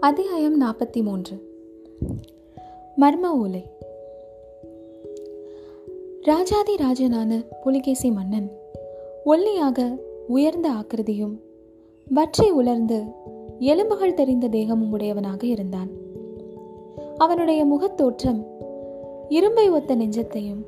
அத்தியாயம் 0.00 0.62
நாற்பத்தி 0.62 1.02
மூன்று 1.02 1.58
மர்ம 3.00 3.22
ஓலை. 3.22 3.64
ராஜாதி 6.22 6.74
ராஜனான 6.74 7.44
புலிகேசி 7.62 8.10
மன்னன் 8.10 8.50
ஒல்லியாக 9.24 9.98
உயர்ந்த 10.26 10.70
ஆக்கிருதியும் 10.70 11.34
வற்றி 12.10 12.50
உலர்ந்து 12.50 13.04
எலும்புகள் 13.58 14.14
தெரிந்த 14.14 14.48
தேகமும் 14.48 14.90
உடையவனாக 14.90 15.46
இருந்தான். 15.46 15.88
அவனுடைய 17.16 17.64
முகத்தோற்றம் 17.64 18.46
இரும்பை 19.28 19.70
ஒத்த 19.70 19.96
நெஞ்சத்தையும் 19.96 20.64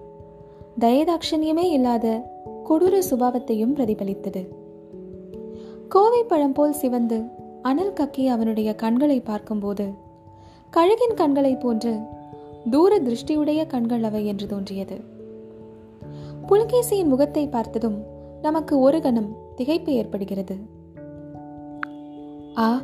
தயதாட்சணியமே 0.81 1.65
இல்லாத 1.65 2.31
கொடூர 2.65 3.03
சுபாவத்தையும் 3.11 3.75
பிரதிபலித்தது. 3.75 4.47
கோவை 5.89 6.25
பழம் 6.25 6.53
போல் 6.53 6.73
சிவந்து 6.73 7.41
அனல் 7.63 7.93
கக்கி 7.93 8.27
அவனுடைய 8.27 8.75
கண்களை 8.75 9.21
பார்க்கும்போது 9.21 9.85
கழுகின் 10.77 11.15
கண்களைப் 11.15 11.61
போன்று 11.61 11.99
தூர 12.71 13.01
திருஷ்டியுடைய 13.01 13.67
கண்கள் 13.67 14.03
அவை 14.03 14.27
என்று 14.27 14.47
தோன்றியது. 14.47 15.01
புலகேசியின் 16.49 17.05
முகத்தை 17.05 17.49
பார்த்ததும் 17.49 18.03
நமக்கு 18.43 18.79
ஒரு 18.79 19.01
கணம் 19.01 19.37
திகைப்பு 19.57 19.89
ஏற்படுகிறது. 19.89 20.57
ஆ 22.57 22.83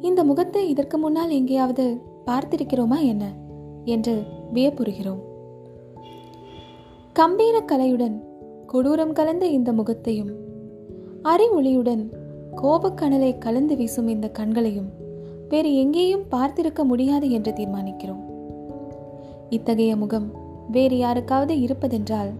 இந்த 0.00 0.24
முகத்தை 0.24 0.68
இதற்கு 0.68 0.98
முன்னால் 0.98 1.30
எங்கேயாவது 1.30 2.00
பார்த்திருக்கிறோமா 2.26 3.00
என்ன? 3.00 3.32
என்று 3.84 4.22
வியப்புறுகிறோம். 4.54 5.20
கம்பீர 7.12 7.64
கலையுடன் 7.72 8.20
கொடூரம் 8.72 9.12
கலந்த 9.12 9.46
இந்த 9.46 9.72
முகத்தையும் 9.72 10.30
அறிவொளியுடன் 11.24 12.19
கோபக்கணலை 12.56 13.38
கலந்து 13.38 13.76
வீசும் 13.76 14.08
இந்த 14.08 14.28
கண்களையும் 14.28 14.90
வேறு 15.48 15.74
எங்கேயும் 15.74 16.24
பார்த்திருக்க 16.30 16.82
முடியாது 16.82 17.30
என்று 17.30 17.52
தீர்மானிக்கிறோம். 17.52 18.20
இத்தகைய 19.50 19.96
முகம் 19.96 20.32
வேறு 20.70 20.98
யாருக்காவது 20.98 21.54
இருப்பதென்றால் 21.54 22.30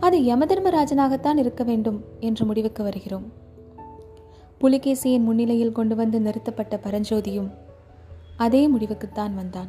அது 0.00 0.18
யமதர்மராஜனாகத்தான் 0.18 1.38
இருக்க 1.38 1.64
வேண்டும் 1.64 2.04
என்ற 2.20 2.44
முடிவுக்கு 2.44 2.82
வருகிறோம். 2.82 3.32
புலிகேசியின் 4.60 5.20
முன்னிலையில் 5.20 5.72
கொண்டு 5.72 5.96
வந்து 5.96 6.20
நிறுத்தப்பட்ட 6.20 6.80
பரஞ்சோதியும் 6.82 7.50
அதே 8.36 8.68
முடிவுக்குத்தான் 8.68 9.34
வந்தான். 9.34 9.68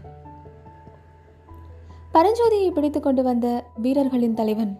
பரஞ்சோதியை 2.13 2.71
பிடித்துக் 2.71 3.03
கொண்டு 3.03 3.23
வந்த 3.23 3.63
வீரர்களின் 3.81 4.33
தலைவன் 4.33 4.79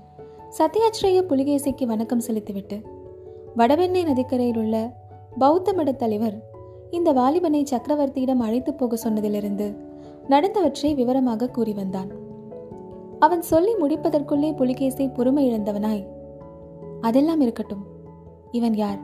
சத்யாச்சிரய 0.57 1.21
புலிகேசிக்கு 1.21 1.85
வணக்கம் 1.85 2.19
செலுத்திவிட்டு 2.19 2.96
வடவெண்ணை 3.55 4.03
நதிக்கரையில் 4.03 4.57
உள்ள 4.57 4.93
பௌத்த 5.37 5.73
மட 5.73 5.95
தலைவர் 5.95 6.43
இந்த 6.91 7.13
வாலிபனை 7.13 7.65
சக்கரவர்த்தியிடம் 7.71 8.39
அழைத்து 8.39 8.73
போக 8.73 9.09
சொன்னதிலிருந்து 9.09 9.75
நடந்தவற்றை 10.29 10.95
விவரமாக 10.95 11.49
கூறி 11.49 11.73
வந்தான். 11.73 12.07
அவன் 13.19 13.41
சொல்லி 13.41 13.75
முடிப்பதற்குள்ளே 13.75 14.55
புலிகேசி 14.55 15.07
பொறுமை 15.07 15.51
இழந்தவனாய். 15.51 16.07
அதெல்லாம் 17.01 17.41
இருக்கட்டும். 17.41 17.85
இவன் 18.51 18.73
யார்? 18.73 18.99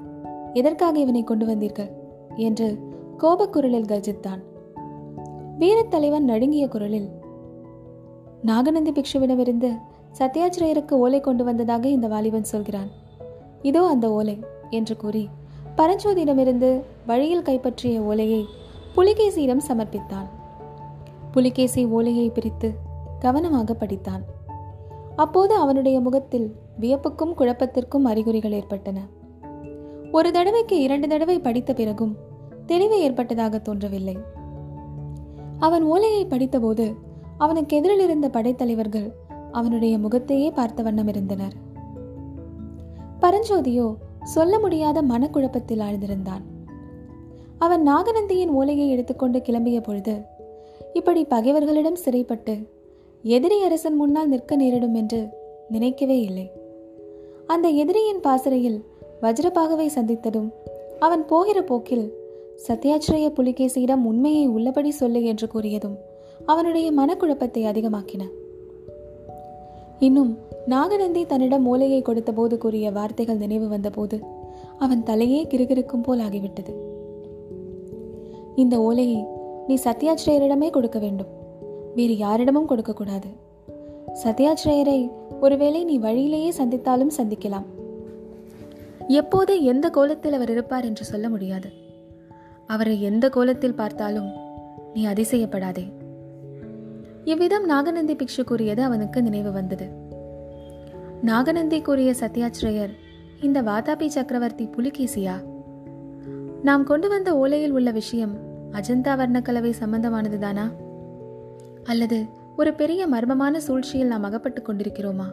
எதற்காக 0.53 0.99
இவனை 0.99 1.23
கொண்டு 1.23 1.45
வந்தீர்கள்? 1.45 1.91
என்று 2.35 2.77
கோபக்குரலில் 3.17 3.85
கர்ஜித்தான். 3.85 4.39
வீரத்தலைவன் 5.59 6.19
நடுங்கிய 6.19 6.67
குரலில் 6.67 7.09
நாகநந்தி 8.41 8.91
பிக்ஷுவிடமிருந்து 8.91 9.77
சத்யாச்சிரயருக்கு 10.19 10.91
ஓலை 10.91 11.21
கொண்டு 11.21 11.43
வந்ததாக 11.43 11.87
இந்த 11.87 12.07
வாலிபன் 12.07 12.43
சொல்கிறான். 12.43 13.01
இதோ 13.63 13.81
அந்த 13.87 14.11
ஓலை 14.11 14.37
என்று 14.69 14.97
கூறி 14.97 15.29
பரஞ்சோதியிடமிருந்து 15.77 16.69
வழியில் 17.05 17.41
கைப்பற்றிய 17.41 18.01
ஓலையை 18.01 18.45
புலிகேசியிடம் 18.95 19.65
சமர்ப்பித்தான். 19.67 20.27
புலிகேசி 21.31 21.85
ஓலையை 21.85 22.29
பிரித்து 22.29 22.69
கவனமாக 23.19 23.75
படித்தான். 23.79 24.23
அப்போது 25.15 25.53
அவனுடைய 25.53 25.99
முகத்தில் 25.99 26.55
வியப்புக்கும் 26.79 27.33
குழப்பத்திற்கும் 27.37 28.05
அறிகுறிகள் 28.05 28.51
ஏற்பட்டன. 28.51 28.99
ஒரு 30.11 30.31
தடவைக்கு 30.31 30.81
இரண்டு 30.81 31.07
தடவை 31.07 31.39
படித்த 31.39 31.73
பிறகும் 31.73 32.17
தெளிவு 32.65 32.99
ஏற்பட்டதாக 32.99 33.59
தோன்றவில்லை. 33.59 34.17
அவன் 35.59 35.83
ஓலையை 35.83 36.25
படித்தபோது 36.25 36.95
அவனுக்கு 37.37 37.77
எதிரில் 37.77 37.99
இருந்த 37.99 38.27
படைத்தலைவர்கள் 38.27 39.07
அவனுடைய 39.51 39.97
முகத்தையே 39.97 40.51
பார்த்த 40.51 40.83
வண்ணம் 40.83 41.07
இருந்தனர். 41.07 41.62
பரஞ்சோதியோ 43.23 43.95
சொல்ல 44.23 44.59
முடியாத 44.59 45.01
மனக்குழப்பத்தில் 45.01 45.83
ஆழ்ந்திருந்தான். 45.83 46.43
அவன் 47.57 47.87
நாகநந்தியின் 47.87 48.47
ஓலையை 48.47 48.89
எடுத்துக்கொண்டு 48.89 49.39
கிளம்பிய 49.39 49.79
பொழுது 49.83 50.15
இப்படி 50.93 51.25
பகைவர்களிடம் 51.25 52.01
சிறைப்பட்டு 52.03 52.55
எதிரி 53.23 53.61
அரசன் 53.61 53.95
முன்னால் 53.95 54.27
நிற்க 54.27 54.55
நேரிடும் 54.55 54.93
என்று 54.93 55.27
நினைக்கவே 55.69 56.21
இல்லை. 56.21 56.51
அந்த 57.47 57.67
எதிரியின் 57.67 58.19
பாசறையில் 58.19 58.79
வஜ்ரபாகவை 59.21 59.87
சந்தித்ததும் 59.95 60.49
அவன் 60.99 61.25
போகிற 61.25 61.61
போக்கில் 61.61 62.13
சத்யாச்சிரய 62.67 63.27
புலிகேசியிடம் 63.37 64.03
உண்மையை 64.03 64.45
உள்ளபடி 64.47 64.91
சொல்லு 64.91 65.23
என்று 65.23 65.47
கூறியதும் 65.53 65.97
அவனுடைய 66.45 66.91
மனக்குழப்பத்தை 66.91 67.63
அதிகமாக்கின. 67.65 68.23
இன்னும் 70.05 70.31
நாகநந்தி 70.65 71.21
தன்னிடம் 71.25 71.61
மூலையை 71.61 72.01
கொடுத்தபோது 72.01 72.57
கூறிய 72.57 72.91
வார்த்தைகள் 72.91 73.37
நினைவு 73.37 73.67
வந்தபோது 73.67 74.17
அவன் 74.77 75.03
தலையே 75.03 75.39
கிருகிருக்கும் 75.51 76.03
போல் 76.03 76.19
ஆகிவிட்டது. 76.19 76.73
இந்த 78.55 78.75
ஓலையை 78.79 79.19
நீ 79.67 79.75
சத்யாச்சிரேயரிடமே 79.83 80.69
கொடுக்க 80.69 80.99
வேண்டும். 80.99 81.31
வேறு 81.95 82.15
யாரிடமும் 82.17 82.65
கொடுக்கக்கூடாது 82.65 83.29
சத்யாச்சிரேயரை 84.23 84.99
ஒருவேளை 85.41 85.83
நீ 85.83 85.97
வழியிலேயே 85.97 86.49
சந்தித்தாலும் 86.49 87.15
சந்திக்கலாம். 87.17 87.67
எப்போது 89.07 89.53
எந்த 89.63 89.89
கோலத்தில் 89.89 90.33
அவர் 90.33 90.49
இருப்பார் 90.49 90.85
என்று 90.85 91.03
சொல்ல 91.03 91.29
முடியாது. 91.29 91.69
அவரை 92.67 92.95
எந்த 93.01 93.25
கோலத்தில் 93.29 93.79
பார்த்தாலும் 93.81 94.29
நீ 94.93 95.01
அதிசயப்படாதே. 95.05 95.85
இவ்விதம் 97.23 97.65
நாகநந்தி 97.65 98.15
பிக்ஷு 98.15 98.43
கூறியது 98.45 98.83
அவனுக்கு 98.83 99.21
நினைவு 99.21 99.51
வந்தது. 99.51 99.87
நாகநந்தி 101.21 101.81
கூறிய 101.81 102.13
சத்யாச்சிரயர் 102.19 102.89
இந்த 103.41 103.61
வாதாபி 103.61 104.07
சக்கரவர்த்தி 104.07 104.69
புலிகேசியா? 104.77 105.33
நாம் 106.63 106.83
கொண்டு 106.83 107.09
வந்த 107.09 107.33
ஓலையில் 107.33 107.69
உள்ள 107.69 107.91
விஷயம் 107.91 108.35
அஜந்தா 108.71 109.15
வர்ணக்கலவை 109.15 109.73
சம்பந்தமானதுதானா? 109.79 110.71
அல்லது 111.83 112.25
ஒரு 112.55 112.73
பெரிய 112.73 113.07
மர்மமான 113.07 113.57
சூழ்ச்சியில் 113.57 114.07
நாம் 114.07 114.23
அகப்பட்டுக் 114.23 114.69
கொண்டிருக்கிறோமா? 114.69 115.25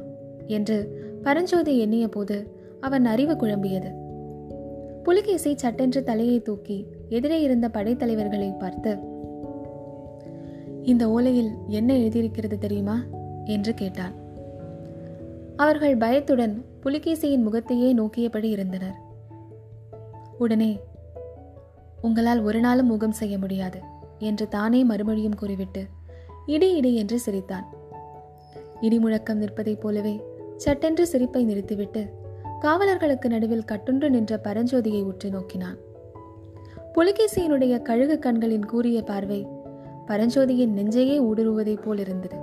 என்று 0.46 1.04
பரஞ்சோதி 1.22 1.78
எண்ணிய 1.78 2.08
போது 2.08 2.56
அவன் 2.80 3.04
அறிவு 3.04 3.32
குழம்பியது. 3.32 3.90
புலிகேசி 5.02 5.56
சட்டென்று 5.56 6.02
தலையை 6.02 6.42
தூக்கி 6.42 6.86
எதிரே 7.08 7.42
இருந்த 7.42 7.68
படைத்தலைவர்களை 7.68 8.58
பார்த்து 8.58 9.09
இந்த 10.82 11.08
ஓலையில் 11.08 11.50
என்ன 11.66 11.96
எழுதியிருக்கிறது 11.96 12.58
தெரியுமா? 12.58 13.02
என்று 13.44 13.74
கேட்டான் 13.74 14.12
அவர்கள் 15.56 15.96
பயத்துடன் 15.96 16.64
புலிகேசியின் 16.82 17.42
முகத்தையே 17.42 17.94
நோக்கியபடி 17.94 18.44
இருந்தனர். 18.44 18.94
உடனே 20.38 20.80
உங்களால் 22.00 22.42
ஒரு 22.42 22.60
நாளும் 22.60 22.86
முகம் 22.86 23.12
செய்ய 23.12 23.38
முடியாது 23.38 23.80
என்று 24.18 24.48
தானே 24.48 24.84
மறுமொழியும் 24.84 25.34
கூறிவிட்டு 25.34 25.86
இடி 26.46 26.74
இடி 26.74 26.96
என்று 26.96 27.18
சிரித்தான். 27.18 27.66
இடி 28.80 28.98
முழக்கம் 28.98 29.42
நிற்பதைப் 29.42 29.80
போலவே 29.80 30.20
சட்டென்று 30.56 31.06
சிரிப்பை 31.06 31.44
நிறுத்திவிட்டு 31.44 32.06
காவலர்களுக்கு 32.60 33.28
நடுவில் 33.28 33.68
கட்டுன்று 33.72 34.08
நின்ற 34.08 34.40
பரஞ்சோதியை 34.44 35.02
உற்று 35.02 35.30
நோக்கினான். 35.30 35.76
புலிகேசியினுடைய 36.94 37.82
கழுகு 37.82 38.18
கண்களின் 38.18 38.64
கூறிய 38.64 39.02
பார்வை 39.02 39.46
பரஞ்சோதியின் 40.10 40.76
நெஞ்சையே 40.76 41.18
ஊடுருவதைப் 41.18 41.82
போல் 41.82 41.98
இருந்தது 41.98 42.36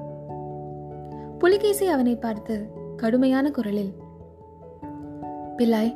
புலிகேசி 1.40 1.88
அவனை 1.88 2.16
பார்த்து 2.16 2.68
கடுமையான 2.98 3.52
குரலில் 3.52 3.94
பிள்ளாய் 5.58 5.96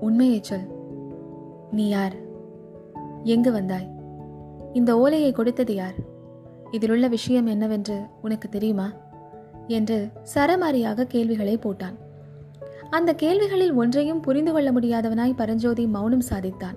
உண்மையை 0.00 0.38
சொல். 0.42 0.66
நீ 1.70 1.88
யார்? 1.88 2.12
எங்கு 3.22 3.52
வந்தாய்? 3.52 3.88
இந்த 4.72 4.98
ஓலையை 4.98 5.32
கொடுத்தது 5.32 5.74
யார்? 5.74 5.94
இதிலுள்ள 6.70 7.08
விஷயம் 7.08 7.46
என்னவென்று 7.46 8.00
உனக்கு 8.22 8.48
தெரியுமா? 8.48 8.92
என்று 9.66 10.08
சரமாரியாக 10.34 11.02
கேள்விகளை 11.02 11.56
போட்டான். 11.56 11.94
அந்த 12.90 13.14
கேள்விகளில் 13.14 13.72
ஒன்றையும் 13.72 14.20
புரிந்து 14.20 14.52
கொள்ள 14.52 14.72
முடியாதவனாய் 14.72 15.36
பரஞ்சோதி 15.36 15.86
மௌனம் 15.86 16.22
சாதித்தான். 16.30 16.76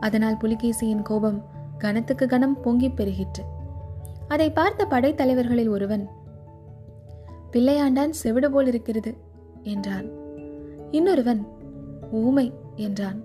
அதனால் 0.00 0.36
புலிகேசியின் 0.36 1.02
கோபம் 1.02 1.42
கனத்துக்கு 1.82 2.26
கனம் 2.26 2.58
பொங்கிப் 2.64 2.96
பெருகிற்று. 2.96 3.42
அதை 4.28 4.50
பார்த்த 4.50 4.86
படைத்தலைவர்களில் 4.90 5.68
ஒருவன் 5.68 6.04
பிள்ளையாண்டான் 7.52 8.10
செவிடு 8.10 8.50
போல் 8.50 8.66
இருக்கிறது 8.66 9.16
என்றான். 9.62 10.06
இன்னொருவன் 10.90 11.46
ஊமை 12.12 12.52
என்றான். 12.76 13.20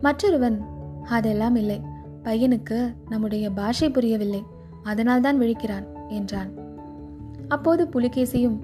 மற்றொருவன் 0.00 0.62
அதெல்லாம் 1.08 1.56
இல்லை 1.56 1.80
பையனுக்கு 2.24 2.78
நம்முடைய 3.08 3.50
பாஷை 3.50 3.90
புரியவில்லை 3.90 4.42
அதனால்தான் 4.82 5.40
விழிக்கிறான் 5.40 5.86
என்றான். 6.08 6.52
அப்போது 7.48 7.88
புலிகேசியும் 7.92 8.58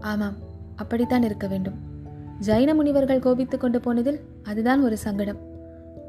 ஆமாம் 0.00 0.36
அப்படித்தான் 0.76 1.22
இருக்க 1.22 1.46
வேண்டும். 1.46 1.78
ஜைன 2.46 2.74
முனிவர்கள் 2.74 3.18
கோபித்துக் 3.18 3.60
கொண்டு 3.60 3.80
போனதில் 3.80 4.20
அதுதான் 4.42 4.82
ஒரு 4.82 4.96
சங்கடம். 4.96 5.48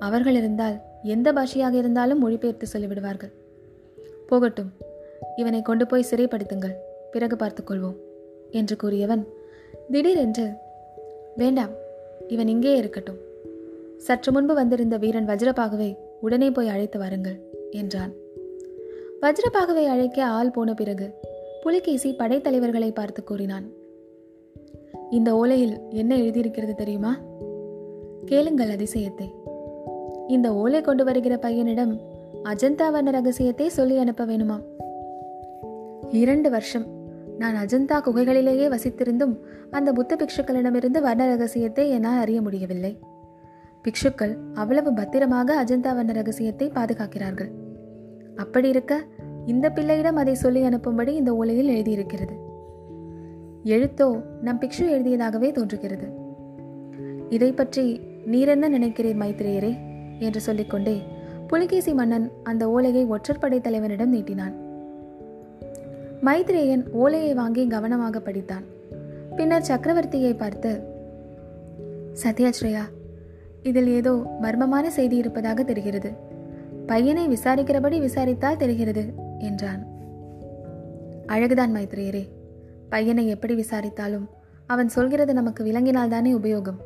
அவர்கள் 0.07 0.35
இருந்தால் 0.35 0.77
எந்த 1.03 1.27
பாஷையாக 1.33 1.73
இருந்தாலும் 1.73 2.19
மொழிபெயர்த்து 2.19 2.67
சொல்லிவிடுவார்கள். 2.73 3.33
போகட்டும் 4.27 4.71
இவனை 5.35 5.61
கொண்டு 5.61 5.85
போய் 5.87 6.09
சிறைப்படுத்துங்கள். 6.11 6.75
பிறகு 7.11 7.35
பார்த்துக்கொள்வோம் 7.35 7.97
என்று 8.51 8.75
கூறியவன் 8.75 9.23
திடீரென்று 9.91 10.45
வேண்டாம் 11.35 11.73
இவன் 12.27 12.47
இங்கே 12.47 12.75
இருக்கட்டும். 12.75 13.19
சற்று 13.97 14.31
முன்பு 14.31 14.53
வந்திருந்த 14.53 14.97
வீரன் 14.97 15.27
வஜ்ரபாகுவை 15.27 15.97
உடனே 16.21 16.51
போய் 16.51 16.67
அழைத்து 16.67 16.99
வாருங்கள் 16.99 17.37
என்றான். 17.71 18.13
வஜ்ரபாகுவை 19.21 19.85
அழைக்க 19.85 20.19
ஆள் 20.37 20.51
போன 20.51 20.73
பிறகு 20.73 21.07
புலிகேசி 21.63 22.15
படைத்தலைவர்களை 22.19 22.91
பார்த்து 22.93 23.23
கூறினான் 23.23 23.67
இந்த 25.09 25.29
ஓலையில் 25.33 25.75
என்ன 25.89 26.11
எழுதியிருக்கிறது 26.17 26.75
தெரியுமா? 26.75 27.13
கேளுங்கள் 28.25 28.73
அதிசயத்தை. 28.75 29.27
இந்த 30.31 30.47
ஓலை 30.55 30.81
கொண்டு 30.81 31.03
வருகிற 31.03 31.35
பையனிடம் 31.35 31.93
அஜந்தா 32.43 32.87
வர்ண 32.91 33.09
ரகசியத்தை 33.11 33.67
சொல்லி 33.69 33.95
அனுப்ப 33.97 34.25
வேணுமா? 34.25 34.57
இரண்டு 36.11 36.49
வருஷம். 36.49 36.85
நான் 37.37 37.55
அஜந்தா 37.55 37.97
குகைகளிலேயே 38.05 38.65
வசித்திருந்தும் 38.67 39.33
அந்த 39.71 39.89
புத்த 39.91 40.15
பிக்ஷுக்களிடமிருந்து 40.15 40.99
வர்ண 41.01 41.25
ரகசியத்தை 41.25 41.85
என்னால் 41.89 42.19
அறிய 42.19 42.39
முடியவில்லை. 42.41 42.93
பிக்ஷுக்கள் 43.85 44.33
அவ்வளவு 44.53 44.93
பத்திரமாக 44.93 45.55
அஜந்தா 45.63 45.91
வர்ண 45.95 46.11
ரகசியத்தை 46.11 46.67
பாதுகாக்கிறார்கள். 46.69 47.51
அப்படி 48.35 48.69
இருக்க 48.69 48.93
இந்த 49.45 49.65
பிள்ளையிடம் 49.69 50.15
அதை 50.15 50.35
சொல்லி 50.35 50.61
அனுப்பும்படி 50.63 51.13
இந்த 51.13 51.31
ஓலையில் 51.33 51.71
எழுதியிருக்கிறது. 51.73 52.35
எழுத்தோ 53.65 54.07
நம் 54.41 54.59
பிக்ஷு 54.59 54.85
எழுதியதாகவே 54.95 55.51
தோன்றுகிறது. 55.51 56.07
இதை 57.29 57.51
பற்றி 57.51 57.85
நீர் 58.25 58.47
என்ன 58.47 58.65
நினைக்கிறீர் 58.69 59.21
மைத்திரேயரே 59.21 59.71
என்று 60.21 60.41
சொல்லிக்கொண்டே 60.41 60.95
புலிகேசி 61.47 61.93
மன்னன் 61.93 62.27
அந்த 62.43 62.63
ஓலையை 62.69 63.03
ஒற்றற்படை 63.05 63.57
தலைவனிடம் 63.61 64.13
நீட்டினான். 64.13 64.53
மைத்ரேயன் 66.25 66.83
ஓலையை 66.91 67.33
வாங்கி 67.33 67.67
கவனமாக 67.67 68.19
படித்தான். 68.19 68.65
பின்னர் 69.35 69.67
சக்கரவர்த்தியை 69.69 70.33
பார்த்து 70.37 70.71
சத்யாஸ்ரேயா 72.23 72.83
இதில் 73.63 73.87
ஏதோ 73.87 74.13
மர்மமான 74.41 74.85
செய்தி 74.87 75.15
இருப்பதாக 75.15 75.63
தெரிகிறது. 75.63 76.11
பையனை 76.87 77.25
விசாரிக்கிறபடி 77.27 77.99
விசாரித்தால் 77.99 78.57
தெரிகிறது 78.57 79.03
என்றான். 79.39 79.81
அழகுதான் 81.27 81.75
மைத்ரேயரே 81.75 82.23
பையனை 82.89 83.27
எப்படி 83.27 83.53
விசாரித்தாலும் 83.53 84.25
அவன் 84.65 84.89
சொல்கிறது 84.89 85.33
நமக்கு 85.33 85.61
விளங்கினால்தானே 85.63 86.31
உபயோகம். 86.33 86.79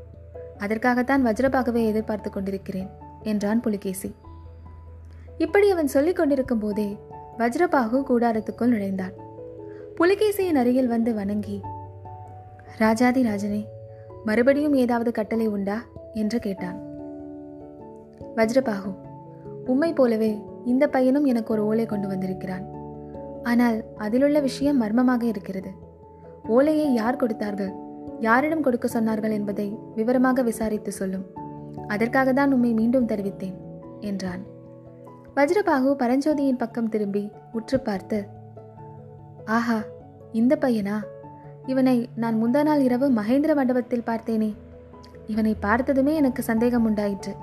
அதற்காகத்தான் 0.58 1.26
வஜ்ரபாகவே 1.26 1.82
எதிர்பார்த்து 1.86 2.30
கொண்டிருக்கிறேன். 2.30 2.92
என்றான் 3.26 3.62
புலிகேசி. 3.62 4.10
இப்படி 5.38 5.68
அவன் 5.72 5.88
சொல்லிக் 5.88 6.16
கொண்டிருக்கும் 6.16 6.60
போதே 6.60 6.98
வஜ்ரபாகு 7.38 7.98
கூடாரத்துக்குள் 8.10 8.74
நுழைந்தான் 8.74 9.16
புலிகேசியின் 9.96 10.60
அருகில் 10.62 10.88
வந்து 10.88 11.14
வணங்கி 11.14 11.58
ராஜாதி 12.78 13.22
ராஜனே 13.24 13.62
மறுபடியும் 14.26 14.74
ஏதாவது 14.74 15.12
கட்டளை 15.12 15.48
உண்டா? 15.48 15.78
என்று 16.14 16.40
கேட்டான். 16.40 16.78
வஜ்ரபாகு 18.36 18.92
உம்மை 19.66 19.94
போலவே 19.94 20.32
இந்த 20.66 20.88
பையனும் 20.88 21.26
எனக்கு 21.26 21.54
ஒரு 21.54 21.66
ஓலை 21.66 21.86
கொண்டு 21.86 22.08
வந்திருக்கிறான். 22.08 22.66
ஆனால் 23.44 23.78
அதிலுள்ள 23.98 24.40
விஷயம் 24.40 24.78
மர்மமாக 24.78 25.26
இருக்கிறது. 25.26 25.72
ஓலையை 26.48 26.94
யார் 26.94 27.16
கொடுத்தார்கள்? 27.16 27.74
யாரிடம் 28.20 28.62
கொடுக்க 28.62 28.88
சொன்னார்கள் 28.94 29.32
என்பதை 29.32 29.68
விவரமாக 29.96 30.42
விசாரித்து 30.42 30.92
சொல்லும். 30.92 31.26
அதற்காக 31.88 32.34
தான் 32.34 32.52
உம்மை 32.52 32.74
மீண்டும் 32.74 33.08
தெரிவித்தேன் 33.08 33.56
என்றான். 34.00 34.44
வஜ்ரபாகு 35.36 35.90
பரஞ்சோதியின் 36.02 36.58
பக்கம் 36.58 36.90
திரும்பி 36.90 37.32
உற்று 37.52 37.80
பார்த்து 37.80 38.28
ஆஹா 39.46 39.80
இந்த 40.32 40.58
பையனா? 40.62 40.96
இவனை 41.66 42.10
நான் 42.16 42.40
முந்தா 42.44 42.64
நாள் 42.64 42.82
இரவு 42.82 43.12
மகேந்திர 43.12 43.56
மண்டபத்தில் 43.56 44.08
பார்த்தேனே. 44.08 44.54
இவனை 45.28 45.56
பார்த்ததுமே 45.60 46.16
எனக்கு 46.16 46.44
சந்தேகம் 46.44 46.86
உண்டாயிற்று. 46.86 47.36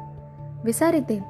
விசாரித்தேன். 0.65 1.25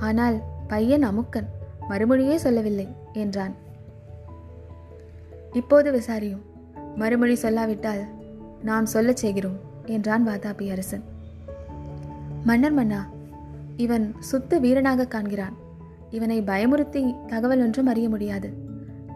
ஆனால் 0.00 0.40
பையன் 0.68 1.02
அமுக்கன் 1.02 1.48
மறுமொழியே 1.88 2.34
சொல்லவில்லை 2.34 2.88
என்றான். 3.12 3.54
இப்போது 5.52 5.92
விசாரியும். 5.92 6.44
மறுமொழி 6.94 7.36
சொல்லாவிட்டால் 7.42 8.02
நாம் 8.62 8.86
சொல்லச் 8.86 9.16
செய்கிறோம் 9.16 9.58
என்றான் 9.84 10.26
வாதாபி 10.26 10.70
அரசன். 10.70 11.04
மன்னர் 12.44 12.72
மன்னா 12.72 13.10
இவன் 13.76 14.14
சுத்த 14.18 14.58
வீரனாக 14.58 15.04
காண்கிறான். 15.04 15.56
இவனை 16.10 16.42
பயமுறுத்தி 16.42 17.26
தகவல் 17.26 17.60
ஒன்றும் 17.60 17.86
அறிய 17.86 18.08
முடியாது. 18.08 18.50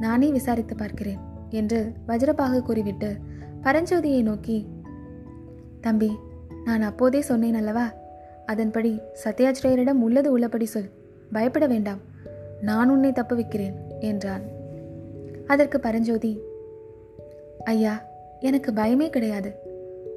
நானே 0.00 0.30
விசாரித்து 0.30 0.76
பார்க்கிறேன் 0.76 1.18
என்று 1.50 1.92
வஜ்ரபாக 2.08 2.60
கூறிவிட்டு 2.60 3.16
பரஞ்சோதியை 3.62 4.22
நோக்கி 4.22 4.66
தம்பி 5.80 6.18
நான் 6.64 6.82
அப்போதே 6.82 7.20
சொன்னேன் 7.20 7.54
அல்லவா? 7.54 7.92
அதன்படி 8.46 9.00
சத்யாச்சிரியரிடம் 9.24 10.00
உள்ளது 10.00 10.32
உள்ளபடி 10.32 10.64
சொல் 10.64 10.90
பயப்பட 11.32 11.66
வேண்டாம். 11.66 11.98
நான் 12.60 12.88
உன்னை 12.88 13.12
தப்பு 13.12 13.34
வைக்கிறேன் 13.34 13.74
என்றான். 14.00 14.42
அதற்கு 15.46 15.80
பரஞ்சோதி 15.80 16.40
ஐயா 17.64 18.02
எனக்கு 18.40 18.72
பயமே 18.72 19.10
கிடையாது. 19.10 19.54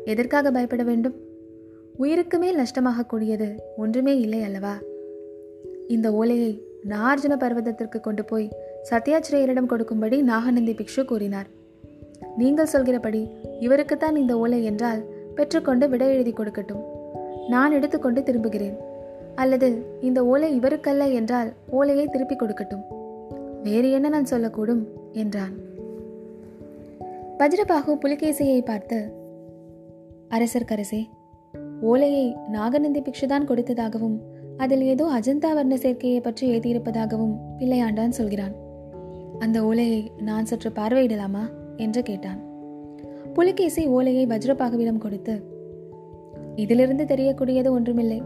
எதற்காக 0.06 0.51
பயப்பட 0.51 0.84
வேண்டும்? 0.84 1.16
உயிருக்கு 1.97 2.38
மேல் 2.38 2.57
நஷ்டமாகக்கூடியது 2.57 3.57
ஒன்றுமே 3.77 4.19
இல்லை 4.19 4.44
அல்லவா? 4.44 4.77
இந்த 5.88 6.13
ஓலையை 6.13 6.62
நார்ஜுன 6.89 7.38
பர்வதத்திற்கு 7.38 8.00
கொண்டு 8.00 8.25
போய் 8.25 8.50
சத்யாச்சிரேயரிடம் 8.89 9.65
கொடுக்கும்படி 9.65 10.21
நாகநந்தி 10.21 10.74
பிக்ஷு 10.74 11.06
கூறினார். 11.06 11.47
நீங்கள் 12.38 12.65
சொல்கிறபடி 12.65 13.27
இவருக்குத்தான் 13.59 14.15
இந்த 14.15 14.38
ஓலை 14.38 14.63
என்றால் 14.63 15.03
பெற்றுக்கொண்டு 15.36 15.89
விடை 15.89 16.08
எழுதி 16.08 16.34
கொடுக்கட்டும். 16.34 16.84
நான் 17.48 17.72
எடுத்துக்கொண்டு 17.72 18.22
திரும்புகிறேன். 18.22 18.77
அல்லது 19.36 19.98
இந்த 20.01 20.25
ஓலை 20.25 20.60
இவருக்கல்ல 20.60 21.13
என்றால் 21.13 21.53
ஓலையை 21.70 22.08
திருப்பிக் 22.08 22.41
கொடுக்கட்டும். 22.41 22.84
வேறு 23.63 23.91
என்ன 23.91 24.10
நான் 24.10 24.27
சொல்லக்கூடும்? 24.29 24.84
என்றான். 25.13 25.63
வஜ்ரபாகு 27.39 27.98
புலிகேசியை 28.01 28.65
பார்த்து 28.65 29.12
அரசர்க்கரசே 30.29 31.05
ஓலையை 31.82 32.36
நாகநந்தி 32.48 33.01
பிக்ஷுதான் 33.01 33.48
கொடுத்ததாகவும் 33.48 34.17
அதில் 34.58 34.82
ஏதோ 34.82 35.05
அஜந்தா 35.05 35.53
வர்ண 35.53 35.75
சேர்க்கையை 35.75 36.22
பற்றி 36.22 36.51
எழுதியிருப்பதாகவும் 36.51 37.36
பிள்ளையாண்டான் 37.60 38.10
சொல்கிறான். 38.10 38.55
அந்த 39.39 39.63
ஓலையை 39.63 40.12
நான் 40.17 40.46
சற்று 40.46 40.70
பார்வையிடலாமா? 40.70 41.50
என்று 41.77 42.03
கேட்டான். 42.03 42.39
புலிகேசி 43.34 43.88
ஓலையை 43.88 44.25
வஜ்ரபாகுவிடம் 44.25 44.98
கொடுத்து 44.98 45.44
இதிலிருந்து 46.55 47.03
தெரியக்கூடியது 47.03 47.70
ஒன்றுமில்லை. 47.70 48.22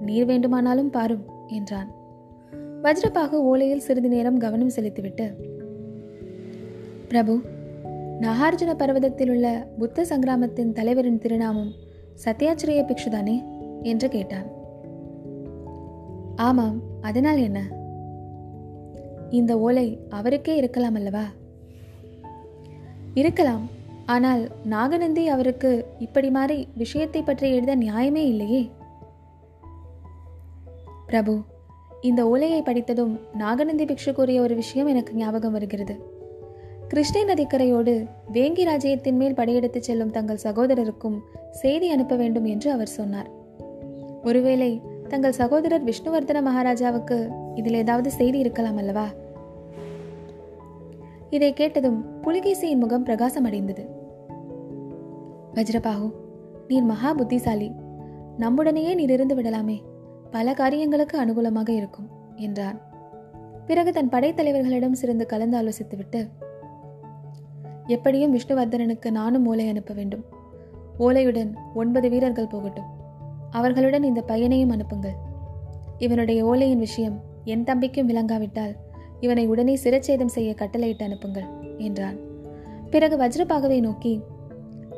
நீர் 0.00 0.24
வேண்டுமானாலும் 0.24 0.90
பாரும் 0.90 1.24
என்றான். 1.46 1.98
வஜ்ரபாகு 2.82 3.32
ஓலையில் 3.32 3.78
சிறிது 3.78 4.08
நேரம் 4.08 4.38
கவனம் 4.38 4.68
செலுத்திவிட்டு 4.68 5.36
பிரபு 7.08 7.40
நகார்ஜுன 8.20 8.74
பர்வதத்தில் 8.74 9.30
உள்ள 9.30 9.66
புத்த 9.78 10.02
சங்கிராமத்தின் 10.02 10.72
தலைவரின் 10.72 11.18
திருநாமம் 11.18 11.72
சத்யாச்சிரிய 12.24 12.84
பிக்ஷுதானே? 12.84 13.44
என்று 13.82 14.08
கேட்டான். 14.08 14.46
ஆமாம் 16.36 16.80
அதனால் 17.00 17.36
என்ன? 17.36 17.62
இந்த 19.30 19.58
ஓலை 19.58 19.98
அவருக்கே 20.08 20.56
இருக்கலாம் 20.56 20.94
அல்லவா? 20.94 21.22
இருக்கலாம் 23.14 23.68
ஆனால் 24.06 24.48
நாகநந்தி 24.64 25.28
அவருக்கு 25.28 25.86
இப்படி 25.98 26.30
மாறி 26.30 26.68
விஷயத்தை 26.76 27.22
பற்றி 27.22 27.52
எழுத 27.52 27.76
நியாயமே 27.76 28.16
இல்லையே? 28.16 28.70
பிரபு 31.06 31.40
இந்த 32.00 32.28
ஓலையை 32.28 32.62
படித்ததும் 32.62 33.20
நாகநந்தி 33.34 33.84
பிக்ஷு 33.84 34.12
கூறிய 34.12 34.40
ஒரு 34.40 34.54
விஷயம் 34.54 34.86
எனக்கு 34.86 35.14
ஞாபகம் 35.14 35.52
வருகிறது. 35.52 36.09
கிருஷ்ணை 36.90 37.24
நதிக்கரையோடு 37.24 38.06
வேங்கி 38.32 38.64
ராஜ்யத்தின் 38.64 39.16
மேல் 39.16 39.34
படையெடுத்துச் 39.34 39.82
செல்லும் 39.82 40.10
தங்கள் 40.10 40.38
சகோதரருக்கும் 40.42 41.18
செய்தி 41.50 41.90
அனுப்ப 41.90 42.16
வேண்டும் 42.16 42.44
என்று 42.44 42.72
அவர் 42.72 42.86
சொன்னார். 42.86 43.30
ஒருவேளை 44.22 44.82
தங்கள் 45.08 45.32
சகோதரர் 45.32 45.84
விஷ்ணுவர்தன 45.84 46.42
மகாராஜாவுக்கு 46.42 47.30
இதில் 47.54 47.74
ஏதாவது 47.74 48.10
செய்தி 48.10 48.38
இருக்கலாம் 48.38 48.76
அல்லவா? 48.76 49.06
இதை 51.30 51.52
கேட்டதும் 51.52 52.04
புலிகேசியின் 52.22 52.78
முகம் 52.78 53.02
பிரகாசம் 53.02 53.44
அடைந்தது 53.44 53.84
வஜ்ரபாகு 55.54 56.12
நீர் 56.68 56.82
மகா 56.82 57.12
புத்திசாலி 57.12 57.72
நம்முடனேயே 58.38 58.94
நீர் 58.94 59.10
இருந்து 59.10 59.34
விடலாமே 59.34 59.80
பல 60.30 60.54
காரியங்களுக்கு 60.54 61.24
அனுகூலமாக 61.24 61.68
இருக்கும் 61.68 62.08
என்றான். 62.36 62.80
பிறகு 63.66 63.92
தன் 63.92 64.08
படைத்தலைவர்களிடம் 64.08 64.92
சிறந்து 64.92 65.26
கலந்து 65.26 65.58
ஆலோசித்துவிட்டு 65.58 66.26
எப்படியும் 67.96 68.34
விஷ்ணுவர்தனனுக்கு 68.36 69.08
நானும் 69.10 69.46
ஓலை 69.46 69.66
அனுப்ப 69.68 69.92
வேண்டும். 69.94 70.24
ஓலையுடன் 70.98 71.50
ஒன்பது 71.74 72.06
வீரர்கள் 72.08 72.52
போகட்டும். 72.54 72.88
அவர்களுடன் 73.50 74.02
இந்த 74.02 74.20
பையனையும் 74.22 74.70
அனுப்புங்கள். 74.70 75.16
இவனுடைய 75.98 76.40
ஓலையின் 76.50 76.84
விஷயம் 76.86 77.16
என் 77.44 77.64
தம்பிக்கும் 77.64 78.10
விளங்காவிட்டால் 78.10 78.74
இவனை 79.20 79.44
உடனே 79.46 79.74
சிரச்சேதம் 79.84 80.34
செய்ய 80.36 80.50
கட்டளையிட்டு 80.54 81.04
அனுப்புங்கள் 81.04 81.48
என்றான். 81.78 82.18
பிறகு 82.90 83.16
வஜ்ரபாகவை 83.16 83.80
நோக்கி 83.80 84.14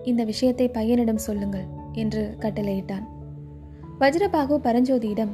இந்த 0.03 0.23
விஷயத்தை 0.25 0.67
பையனிடம் 0.69 1.25
சொல்லுங்கள் 1.27 1.67
என்று 1.93 2.23
கட்டளையிட்டான். 2.41 3.05
வஜ்ரபாகு 4.01 4.55
பரஞ்சோதியிடம் 4.67 5.33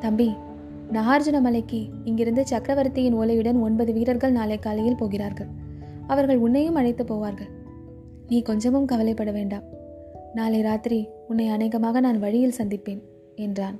தம்பி 0.00 0.28
நாகார்ஜுன 0.92 1.38
மலைக்கு 1.40 1.80
இங்கிருந்து 2.04 2.42
சக்கரவர்த்தியின் 2.46 3.16
ஓலையுடன் 3.16 3.58
ஒன்பது 3.60 3.92
வீரர்கள் 3.92 4.32
நாளை 4.32 4.58
காலையில் 4.58 5.00
போகிறார்கள். 5.00 5.50
அவர்கள் 6.08 6.36
உன்னையும் 6.36 6.74
அழைத்து 6.74 7.04
போவார்கள். 7.04 7.50
நீ 8.28 8.42
கொஞ்சமும் 8.42 8.84
கவலைப்பட 8.84 9.30
வேண்டாம். 9.30 9.62
நாளை 10.34 10.60
ராத்திரி 10.60 11.08
உன்னை 11.28 11.46
அநேகமாக 11.48 12.00
நான் 12.00 12.18
வழியில் 12.18 12.58
சந்திப்பேன் 12.58 13.00
என்றான். 13.36 13.78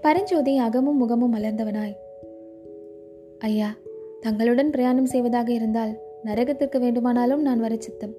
பரஞ்சோதி 0.00 0.56
அகமும் 0.56 0.96
முகமும் 0.96 1.34
மலர்ந்தவனாய். 1.34 1.96
ஐயா 3.38 3.76
தங்களுடன் 4.20 4.70
பிரயாணம் 4.70 5.06
செய்வதாக 5.06 5.52
இருந்தால் 5.52 5.98
நரகத்திற்கு 6.24 6.80
வேண்டுமானாலும் 6.80 7.42
நான் 7.42 7.60
வர 7.60 7.74
சித்தம். 7.78 8.14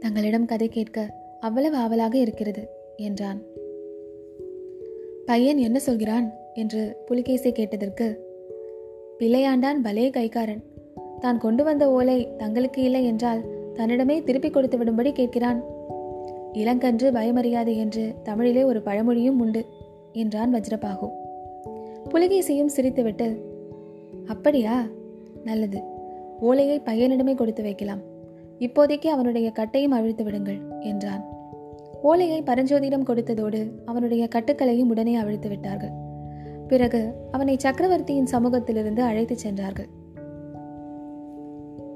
தங்களிடம் 0.00 0.44
கதை 0.44 0.68
கேட்க 0.68 1.14
அவ்வளவு 1.40 1.76
ஆவலாக 1.76 2.18
இருக்கிறது 2.18 2.68
என்றான். 2.96 3.42
பையன் 5.26 5.58
என்ன 5.58 5.78
சொல்கிறான்? 5.78 6.26
என்று 6.54 6.96
புலிகேசி 7.06 7.52
கேட்டதற்கு 7.52 8.06
பிள்ளையாண்டான் 9.18 9.82
பலே 9.82 10.10
கைக்காரன் 10.10 10.62
தான் 11.20 11.38
கொண்டு 11.38 11.64
வந்த 11.64 11.90
ஓலை 11.90 12.36
தங்களுக்கு 12.36 12.82
இல்லை 12.82 13.06
என்றால் 13.06 13.44
தன்னிடமே 13.74 14.24
திருப்பிக் 14.24 14.52
கொடுத்து 14.52 14.78
விடும்படி 14.78 15.12
கேட்கிறான். 15.12 15.60
இளங்கன்று 16.52 17.10
பயமறியாது 17.10 17.76
என்று 17.76 18.14
தமிழிலே 18.22 18.64
ஒரு 18.64 18.82
பழமொழியும் 18.82 19.40
உண்டு 19.40 19.64
என்றான் 20.12 20.54
வஜ்ரபாகு. 20.54 21.10
புலிகேசியும் 22.08 22.70
சிரித்துவிட்டு 22.76 23.40
அப்படியா? 24.26 24.84
நல்லது. 25.44 25.82
ஓலையை 26.40 26.82
பையனிடமே 26.84 27.34
கொடுத்து 27.34 27.62
வைக்கலாம். 27.62 28.00
இப்போதைக்கு 28.58 29.06
அவனுடைய 29.06 29.50
கட்டையும் 29.50 29.90
அழித்து 29.90 30.24
விடுங்கள் 30.24 30.60
என்றான். 30.80 31.24
ஓலையை 32.02 32.42
பரஞ்சோதியிடம் 32.42 33.04
கொடுத்ததோடு 33.06 33.70
அவனுடைய 33.84 34.28
கட்டுக்களையும் 34.34 34.88
உடனே 34.88 35.14
அழித்து 35.14 35.48
விட்டார்கள். 35.48 35.92
பிறகு 36.68 37.12
அவனை 37.30 37.56
சக்கரவர்த்தியின் 37.58 38.26
சமூகத்திலிருந்து 38.26 39.02
அழைத்துச் 39.02 39.38
சென்றார்கள். 39.38 40.04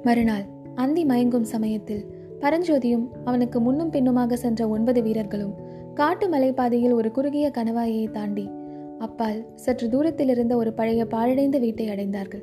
மறுநாள் 0.02 0.44
அந்தி 0.74 1.04
மயங்கும் 1.04 1.42
சமயத்தில் 1.42 2.04
பரஞ்சோதியும் 2.40 3.06
அவனுக்கு 3.24 3.60
முன்னும் 3.60 3.90
பின்னுமாக 3.90 4.36
சென்ற 4.36 4.68
ஒன்பது 4.68 5.02
வீரர்களும் 5.02 5.54
காட்டு 5.94 6.28
மலைப்பாதையில் 6.28 6.94
ஒரு 6.94 7.10
குறுகிய 7.10 7.50
கணவாயை 7.50 8.10
தாண்டி 8.10 8.50
அப்பால் 8.98 9.46
சற்று 9.54 9.88
தூரத்தில் 9.88 10.28
இருந்த 10.28 10.56
ஒரு 10.56 10.72
பழைய 10.72 11.04
பாழடைந்த 11.04 11.58
வீட்டை 11.58 11.88
அடைந்தார்கள். 11.88 12.42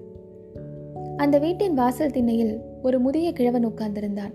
அந்த 1.18 1.40
வீட்டின் 1.40 1.74
வாசல் 1.74 2.12
திண்ணையில் 2.12 2.62
ஒரு 2.82 3.00
முதிய 3.00 3.32
கிழவன் 3.32 3.66
உட்கார்ந்திருந்தான். 3.66 4.34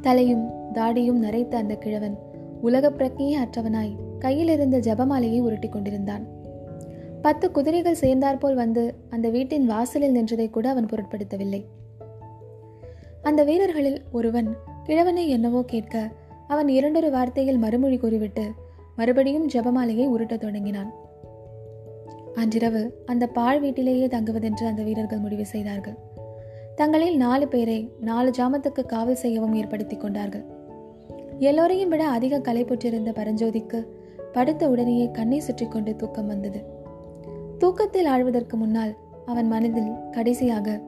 தலையும் 0.00 0.44
தாடியும் 0.72 1.22
நரைத்த 1.22 1.56
அந்த 1.56 1.74
கிழவன் 1.74 2.16
உலக 2.60 2.90
பிரக்கையே 2.90 3.36
அற்றவனாய் 3.44 3.96
கையில் 4.18 4.48
இருந்த 4.48 4.78
ஜபமாலையை 4.78 5.40
உருட்டி 5.40 5.68
கொண்டிருந்தான். 5.68 6.26
பத்து 7.22 7.50
குதிரைகள் 7.50 7.94
சேர்ந்தாற்போல் 7.94 8.54
வந்து 8.54 8.94
அந்த 9.10 9.28
வீட்டின் 9.28 9.66
வாசலில் 9.66 10.14
நின்றதை 10.14 10.50
கூட 10.50 10.68
அவன் 10.68 10.86
பொருட்படுத்தவில்லை. 10.86 11.64
அந்த 13.26 13.44
வீரர்களில் 13.44 14.00
ஒருவன் 14.12 14.48
கிழவனை 14.84 15.28
என்னவோ 15.28 15.62
கேட்க 15.66 16.10
அவன் 16.48 16.68
இரண்டொரு 16.68 17.08
வார்த்தையில் 17.10 17.58
மறுமொழி 17.58 17.96
கூறிவிட்டு 17.96 18.44
மறுபடியும் 18.96 19.48
ஜபமாலையை 19.48 20.04
உருட்டத் 20.08 20.36
தொடங்கினான். 20.36 20.90
அன்றிரவு 22.34 23.02
அந்த 23.06 23.26
பாழ் 23.26 23.60
வீட்டிலேயே 23.60 24.06
தங்குவதென்று 24.06 24.64
அந்த 24.66 24.82
வீரர்கள் 24.82 25.18
முடிவு 25.18 25.46
செய்தார்கள். 25.46 25.96
தங்களில் 26.74 27.16
நாலு 27.16 27.48
பேரை 27.48 27.90
நாலு 28.00 28.30
ஜாமத்துக்கு 28.38 28.82
காவல் 28.86 29.14
செய்யவும் 29.14 29.54
ஏற்படுத்தி 29.54 29.96
கொண்டார்கள். 29.96 30.44
எல்லோரையும் 31.38 31.88
விட 31.88 32.08
அதிக 32.08 32.38
களைப்புற்றிருந்த 32.38 33.12
பரஞ்சோதிக்கு 33.12 33.80
படுத்த 34.32 34.68
உடனேயே 34.68 35.10
கண்ணை 35.10 35.38
சுற்றி 35.38 35.68
கொண்டு 35.68 35.96
தூக்கம் 35.96 36.26
வந்தது. 36.26 36.60
தூக்கத்தில் 37.58 38.06
ஆழ்வதற்கு 38.06 38.56
முன்னால் 38.56 38.94
அவன் 39.26 39.48
மனதில் 39.48 39.92
கடைசியாக 40.10 40.80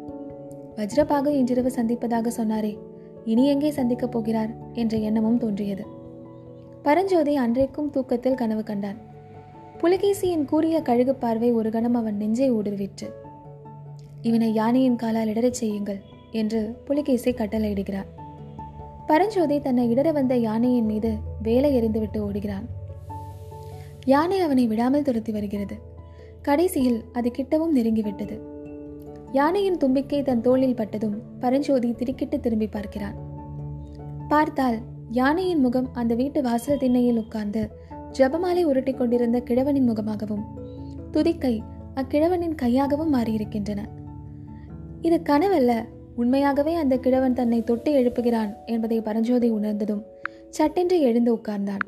வஜ்ரபாகு 0.79 1.27
இன்றிரவு 1.27 1.69
சந்திப்பதாக 1.69 2.31
சொன்னாரே. 2.37 2.79
இனி 3.25 3.47
எங்கே 3.47 3.71
சந்திக்கப் 3.71 4.13
போகிறார்? 4.13 4.51
என்ற 4.73 4.97
எண்ணமும் 4.97 5.39
தோன்றியது. 5.39 5.87
பரஞ்சோதி 6.83 7.37
அன்றைக்கும் 7.37 7.91
தூக்கத்தில் 7.91 8.35
கனவு 8.35 8.63
கண்டான். 8.63 8.97
புலிகேசியின் 9.81 10.45
கூறிய 10.45 10.83
கழுகு 10.83 11.15
பார்வை 11.15 11.53
ஒரு 11.53 11.71
கணம் 11.71 11.95
அவன் 11.95 12.17
நெஞ்சை 12.17 12.53
ஊடுருவிற்று. 12.53 13.11
இவனை 14.23 14.53
யானையின் 14.53 14.97
காலால் 14.97 15.29
இடரச் 15.29 15.55
செய்யுங்கள் 15.55 16.01
என்று 16.31 16.77
புலிகேசி 16.85 17.31
கட்டளையிடுகிறார். 17.31 18.07
பரஞ்சோதி 19.07 19.61
தன்னை 19.61 19.95
இடர 19.95 20.13
வந்த 20.13 20.37
யானையின் 20.37 20.87
மீது 20.87 21.15
வேலை 21.43 21.83
எறிந்துவிட்டு 21.83 22.19
ஓடுகிறான். 22.19 22.67
யானை 24.05 24.41
அவனை 24.41 24.67
விடாமல் 24.67 25.03
துரத்தி 25.03 25.33
வருகிறது. 25.33 25.75
கடைசியில் 26.43 27.05
அது 27.13 27.31
கிட்டவும் 27.39 27.77
நெருங்கிவிட்டது. 27.77 28.48
யானையின் 29.33 29.77
தும்பிக்கை 29.77 30.23
தன் 30.23 30.41
தோளில் 30.41 30.75
பட்டதும் 30.75 31.23
பரஞ்சோதி 31.41 31.93
திடுக்கிட்டு 31.93 32.41
திரும்பி 32.41 32.67
பார்க்கிறான். 32.67 33.17
பார்த்தால் 34.29 34.79
யானையின் 35.11 35.61
முகம் 35.61 35.89
அந்த 35.93 36.15
வீட்டு 36.15 36.43
வாசல் 36.43 36.79
திண்ணையில் 36.79 37.19
உட்கார்ந்து 37.19 37.71
ஜபமாலை 38.19 38.63
உருட்டி 38.63 38.93
கொண்டிருந்த 38.93 39.41
கிழவனின் 39.41 39.89
முகமாகவும் 39.89 40.45
துதிக்கை 41.13 41.63
அக்கிழவனின் 41.95 42.55
கையாகவும் 42.63 43.15
மாறியிருக்கின்றன. 43.15 43.79
இது 45.01 45.21
கனவல்ல 45.29 45.85
உண்மையாகவே 46.17 46.75
அந்த 46.75 46.97
கிழவன் 46.97 47.33
தன்னை 47.33 47.63
தொட்டு 47.63 47.93
எழுப்புகிறான் 47.93 48.55
என்பதை 48.67 49.01
பரஞ்சோதி 49.01 49.51
உணர்ந்ததும் 49.51 50.03
சட்டென்று 50.51 51.01
எழுந்து 51.01 51.35
உட்கார்ந்தான். 51.35 51.79